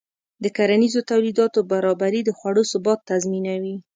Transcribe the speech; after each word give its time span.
د 0.43 0.45
کرنیزو 0.57 1.01
تولیداتو 1.11 1.59
برابري 1.71 2.21
د 2.25 2.29
خوړو 2.37 2.63
ثبات 2.71 2.99
تضمینوي. 3.09 3.75